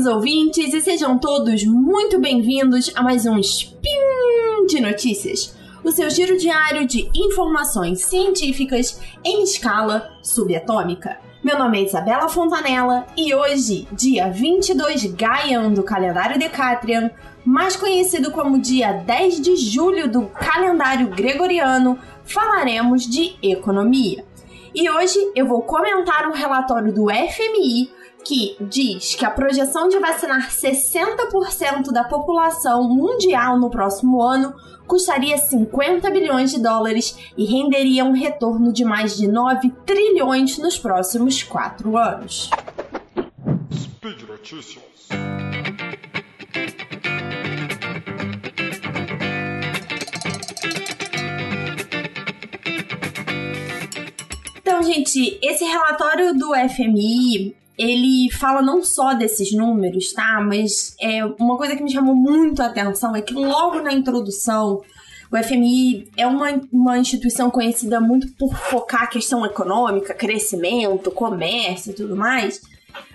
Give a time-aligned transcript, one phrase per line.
[0.00, 6.08] queridos ouvintes, e sejam todos muito bem-vindos a mais um Spin de Notícias, o seu
[6.08, 11.18] giro diário de informações científicas em escala subatômica.
[11.44, 17.10] Meu nome é Isabela Fontanella e hoje, dia 22 Gaian do calendário Decatrian,
[17.44, 24.24] mais conhecido como dia 10 de julho do calendário gregoriano, falaremos de economia.
[24.74, 27.90] E hoje eu vou comentar um relatório do FMI
[28.24, 34.54] que diz que a projeção de vacinar 60% da população mundial no próximo ano
[34.86, 40.78] custaria 50 bilhões de dólares e renderia um retorno de mais de 9 trilhões nos
[40.78, 42.50] próximos quatro anos.
[43.72, 45.19] Speed Notícias.
[54.92, 60.38] Gente, esse relatório do FMI ele fala não só desses números, tá?
[60.46, 64.82] Mas é, uma coisa que me chamou muito a atenção é que logo na introdução
[65.32, 71.92] o FMI é uma, uma instituição conhecida muito por focar a questão econômica, crescimento, comércio
[71.92, 72.60] e tudo mais,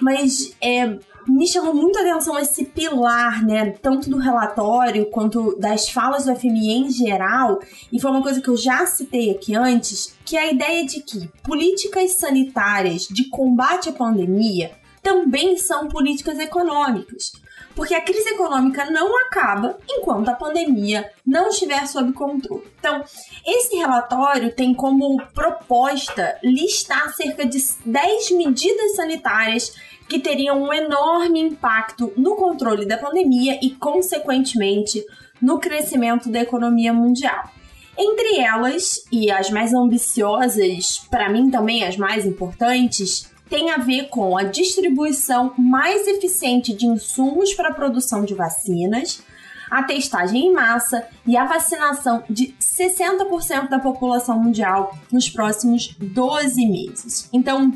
[0.00, 5.88] mas é, me chamou muito a atenção esse pilar, né, tanto do relatório quanto das
[5.88, 7.60] falas do FMI em geral,
[7.92, 11.00] e foi uma coisa que eu já citei aqui antes, que é a ideia de
[11.00, 17.32] que políticas sanitárias de combate à pandemia também são políticas econômicas.
[17.76, 22.64] Porque a crise econômica não acaba enquanto a pandemia não estiver sob controle.
[22.80, 23.04] Então,
[23.46, 29.74] esse relatório tem como proposta listar cerca de 10 medidas sanitárias
[30.08, 35.04] que teriam um enorme impacto no controle da pandemia e, consequentemente,
[35.40, 37.50] no crescimento da economia mundial.
[37.98, 44.08] Entre elas, e as mais ambiciosas, para mim também as mais importantes, tem a ver
[44.08, 49.22] com a distribuição mais eficiente de insumos para a produção de vacinas,
[49.70, 56.66] a testagem em massa e a vacinação de 60% da população mundial nos próximos 12
[56.66, 57.28] meses.
[57.32, 57.72] Então,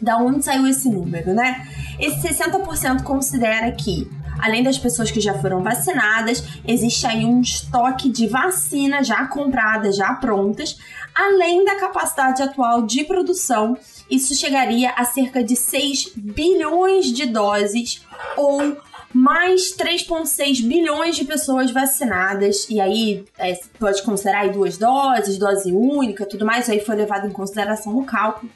[0.00, 1.66] da onde saiu esse número, né?
[1.98, 8.08] Esse 60% considera que, além das pessoas que já foram vacinadas, existe aí um estoque
[8.08, 10.78] de vacina já compradas, já prontas,
[11.14, 13.76] além da capacidade atual de produção.
[14.10, 18.02] Isso chegaria a cerca de 6 bilhões de doses
[18.36, 18.76] ou
[19.12, 22.68] mais 3,6 bilhões de pessoas vacinadas.
[22.70, 26.68] E aí é, pode considerar aí duas doses, dose única, tudo mais.
[26.68, 28.50] Aí foi levado em consideração no cálculo.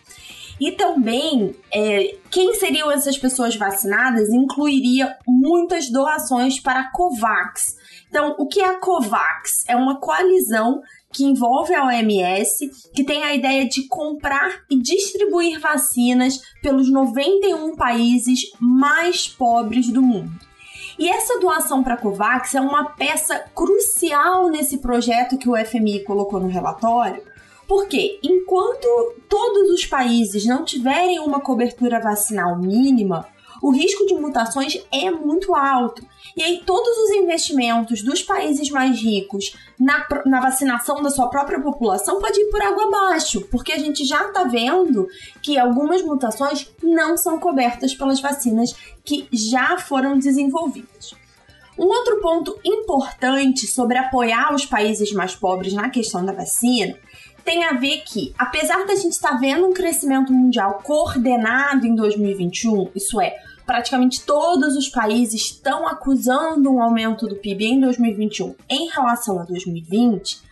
[0.61, 7.77] E também, é, quem seriam essas pessoas vacinadas incluiria muitas doações para a COVAX.
[8.09, 9.65] Então, o que é a COVAX?
[9.69, 10.81] É uma coalizão
[11.13, 17.77] que envolve a OMS, que tem a ideia de comprar e distribuir vacinas pelos 91
[17.77, 20.33] países mais pobres do mundo.
[20.99, 26.05] E essa doação para a COVAX é uma peça crucial nesse projeto que o FMI
[26.05, 27.23] colocou no relatório,
[27.67, 28.87] porque enquanto
[29.29, 33.27] todos os países não tiverem uma cobertura vacinal mínima,
[33.65, 36.07] o risco de mutações é muito alto.
[36.37, 41.59] E aí, todos os investimentos dos países mais ricos na, na vacinação da sua própria
[41.59, 45.09] população pode ir por água abaixo, porque a gente já está vendo
[45.41, 51.15] que algumas mutações não são cobertas pelas vacinas que já foram desenvolvidas.
[51.79, 56.97] Um outro ponto importante sobre apoiar os países mais pobres na questão da vacina
[57.45, 61.95] tem a ver que, apesar da gente estar tá vendo um crescimento mundial coordenado em
[61.95, 68.55] 2021, isso é, praticamente todos os países estão acusando um aumento do PIB em 2021
[68.69, 70.43] em relação a 2020,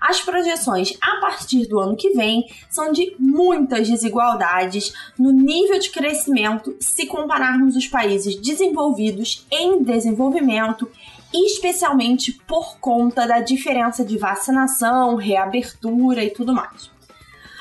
[0.00, 5.90] as projeções a partir do ano que vem são de muitas desigualdades no nível de
[5.90, 10.90] crescimento se compararmos os países desenvolvidos em desenvolvimento
[11.32, 16.90] especialmente por conta da diferença de vacinação, reabertura e tudo mais.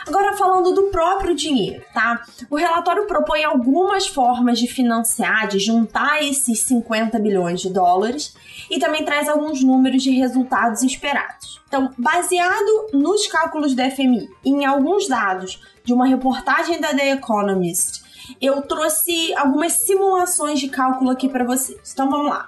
[0.08, 2.24] Agora falando do próprio dinheiro, tá?
[2.50, 8.34] O relatório propõe algumas formas de financiar, de juntar esses 50 bilhões de dólares
[8.72, 11.62] e também traz alguns números de resultados esperados.
[11.68, 17.12] Então, baseado nos cálculos da FMI e em alguns dados de uma reportagem da The
[17.12, 18.02] Economist,
[18.42, 21.92] eu trouxe algumas simulações de cálculo aqui para vocês.
[21.94, 22.48] Então vamos lá.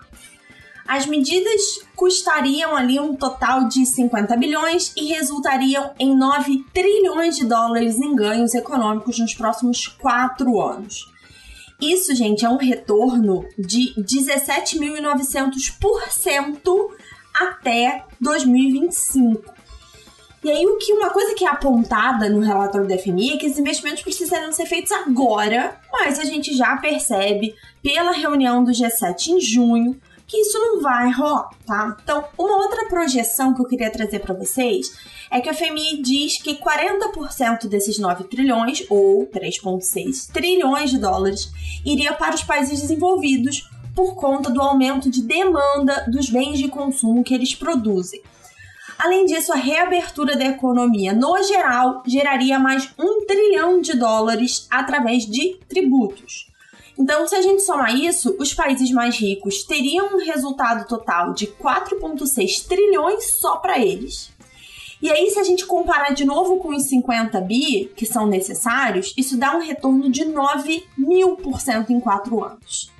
[0.91, 7.45] As medidas custariam ali um total de 50 bilhões e resultariam em 9 trilhões de
[7.45, 11.09] dólares em ganhos econômicos nos próximos quatro anos.
[11.79, 16.91] Isso, gente, é um retorno de 17.900%
[17.39, 19.49] até 2025.
[20.43, 23.45] E aí, o que uma coisa que é apontada no relatório da FMI é que
[23.45, 29.27] esses investimentos precisariam ser feitos agora, mas a gente já percebe pela reunião do G7
[29.27, 29.97] em junho
[30.31, 31.97] que isso não vai rolar, tá?
[32.01, 34.89] Então, uma outra projeção que eu queria trazer para vocês
[35.29, 41.51] é que a FMI diz que 40% desses 9 trilhões, ou 3,6 trilhões de dólares,
[41.85, 47.25] iria para os países desenvolvidos por conta do aumento de demanda dos bens de consumo
[47.25, 48.21] que eles produzem.
[48.97, 55.25] Além disso, a reabertura da economia no geral geraria mais um trilhão de dólares através
[55.25, 56.50] de tributos.
[56.97, 61.47] Então, se a gente somar isso, os países mais ricos teriam um resultado total de
[61.47, 64.29] 4,6 trilhões só para eles.
[65.01, 69.13] E aí, se a gente comparar de novo com os 50 bi que são necessários,
[69.17, 72.91] isso dá um retorno de 9 mil por cento em 4 anos.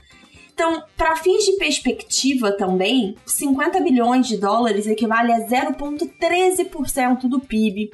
[0.53, 7.91] Então, para fins de perspectiva também, 50 bilhões de dólares equivale a 0,13% do PIB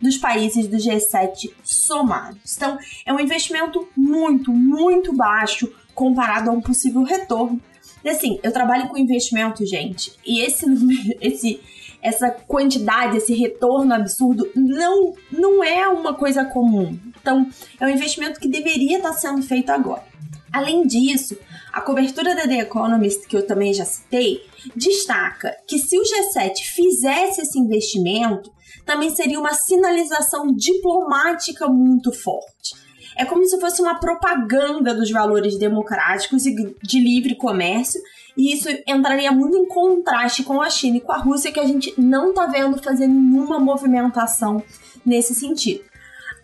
[0.00, 2.56] dos países do G7 somados.
[2.56, 7.60] Então, é um investimento muito, muito baixo comparado a um possível retorno.
[8.02, 10.64] E assim, eu trabalho com investimento, gente, e esse,
[11.20, 11.60] esse
[12.02, 16.98] essa quantidade, esse retorno absurdo não não é uma coisa comum.
[17.20, 17.46] Então,
[17.78, 20.09] é um investimento que deveria estar sendo feito agora.
[20.52, 21.38] Além disso,
[21.72, 24.44] a cobertura da The Economist, que eu também já citei,
[24.74, 28.52] destaca que se o G7 fizesse esse investimento,
[28.84, 32.74] também seria uma sinalização diplomática muito forte.
[33.16, 38.00] É como se fosse uma propaganda dos valores democráticos e de livre comércio,
[38.36, 41.66] e isso entraria muito em contraste com a China e com a Rússia, que a
[41.66, 44.62] gente não está vendo fazer nenhuma movimentação
[45.04, 45.89] nesse sentido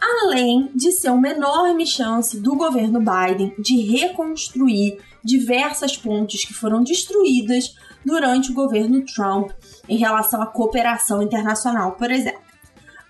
[0.00, 6.82] além de ser uma enorme chance do governo Biden de reconstruir diversas pontes que foram
[6.82, 9.50] destruídas durante o governo Trump
[9.88, 12.40] em relação à cooperação internacional, por exemplo.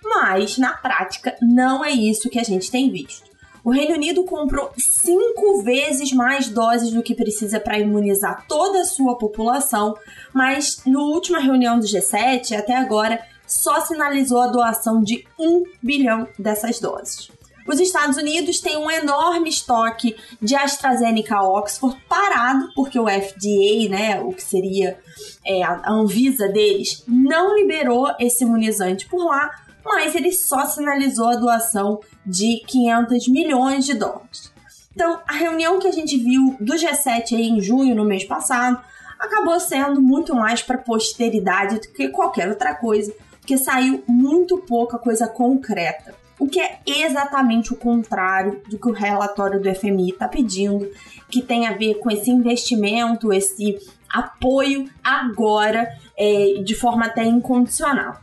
[0.03, 3.27] Mas, na prática, não é isso que a gente tem visto.
[3.67, 8.85] O Reino Unido comprou cinco vezes mais doses do que precisa para imunizar toda a
[8.85, 9.97] sua população,
[10.33, 16.29] mas na última reunião do G7, até agora, só sinalizou a doação de 1 bilhão
[16.39, 17.31] dessas doses.
[17.67, 24.21] Os Estados Unidos têm um enorme estoque de AstraZeneca Oxford parado, porque o FDA, né,
[24.21, 24.99] o que seria
[25.45, 29.51] é, a Anvisa deles, não liberou esse imunizante por lá,
[29.85, 34.53] mas ele só sinalizou a doação de 500 milhões de dólares.
[34.95, 38.81] Então, a reunião que a gente viu do G7 aí em junho, no mês passado,
[39.19, 43.13] acabou sendo muito mais para posteridade do que qualquer outra coisa,
[43.47, 46.17] porque saiu muito pouca coisa concreta.
[46.37, 50.91] O que é exatamente o contrário do que o relatório do FMI está pedindo,
[51.31, 53.79] que tem a ver com esse investimento, esse
[54.13, 55.89] apoio agora,
[56.19, 58.21] é, de forma até incondicional.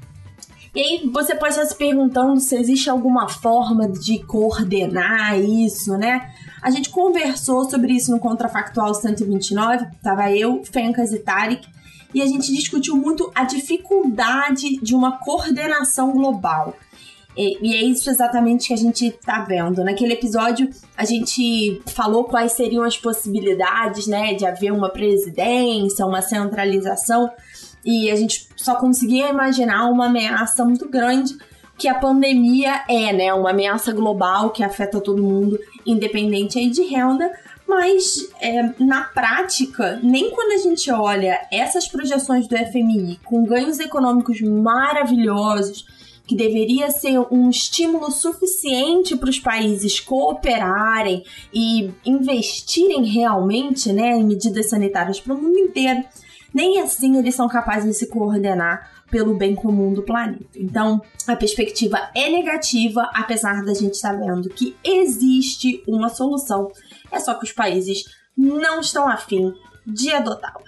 [0.76, 6.34] E aí você pode estar se perguntando se existe alguma forma de coordenar isso, né?
[6.64, 11.68] A gente conversou sobre isso no Contrafactual 129, tava eu, Fencas e Tarek,
[12.14, 16.74] e a gente discutiu muito a dificuldade de uma coordenação global.
[17.36, 19.84] E, e, é isso exatamente que a gente tá vendo.
[19.84, 26.22] Naquele episódio, a gente falou quais seriam as possibilidades, né, de haver uma presidência, uma
[26.22, 27.30] centralização,
[27.84, 31.36] e a gente só conseguia imaginar uma ameaça muito grande
[31.78, 36.84] que a pandemia é, né, uma ameaça global que afeta todo mundo, independente aí de
[36.84, 37.32] renda,
[37.68, 43.80] mas é, na prática, nem quando a gente olha essas projeções do FMI com ganhos
[43.80, 45.86] econômicos maravilhosos,
[46.26, 54.24] que deveria ser um estímulo suficiente para os países cooperarem e investirem realmente né, em
[54.24, 56.04] medidas sanitárias para o mundo inteiro,
[56.54, 60.44] nem assim eles são capazes de se coordenar pelo bem comum do planeta.
[60.56, 66.72] Então, a perspectiva é negativa, apesar da gente estar vendo que existe uma solução
[67.12, 68.06] é só que os países
[68.36, 69.54] não estão afim
[69.86, 70.64] de adotá-la.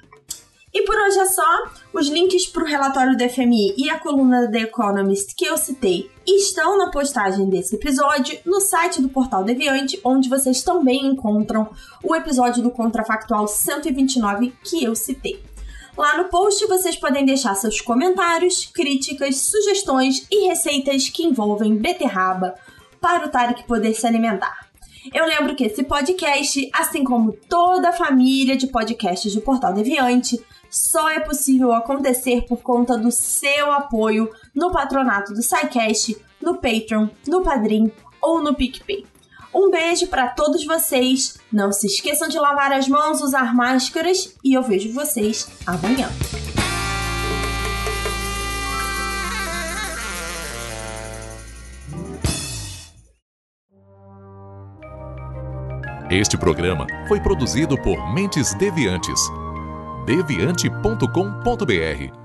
[0.71, 1.63] E por hoje é só.
[1.91, 5.57] Os links para o relatório do FMI e a coluna da The Economist que eu
[5.57, 11.67] citei estão na postagem desse episódio no site do Portal Deviante, onde vocês também encontram
[12.03, 15.54] o episódio do Contrafactual 129 que eu citei.
[15.97, 22.55] Lá no post vocês podem deixar seus comentários, críticas, sugestões e receitas que envolvem beterraba
[22.99, 24.67] para o Tarek poder se alimentar.
[25.13, 30.43] Eu lembro que esse podcast, assim como toda a família de podcasts do Portal Deviante,
[30.69, 37.07] só é possível acontecer por conta do seu apoio no patronato do SciCast, no Patreon,
[37.27, 37.89] no Padrim
[38.21, 39.05] ou no PicPay.
[39.55, 41.37] Um beijo para todos vocês.
[41.51, 46.09] Não se esqueçam de lavar as mãos, usar máscaras e eu vejo vocês amanhã.
[56.11, 59.19] Este programa foi produzido por Mentes Deviantes.
[60.05, 62.24] deviante.com.br